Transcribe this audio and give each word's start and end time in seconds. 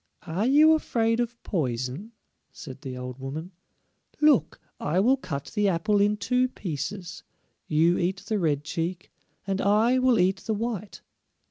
"Are 0.25 0.47
you 0.47 0.73
afraid 0.73 1.19
of 1.19 1.39
poison?" 1.43 2.13
said 2.51 2.81
the 2.81 2.97
old 2.97 3.19
woman. 3.19 3.51
"Look, 4.19 4.59
I 4.79 4.99
will 4.99 5.15
cut 5.15 5.51
the 5.53 5.69
apple 5.69 6.01
in 6.01 6.17
two 6.17 6.47
pieces; 6.47 7.21
you 7.67 7.99
eat 7.99 8.21
the 8.25 8.39
red 8.39 8.63
cheek, 8.63 9.11
and 9.45 9.61
I 9.61 9.99
will 9.99 10.17
eat 10.17 10.37
the 10.37 10.55
white." 10.55 11.01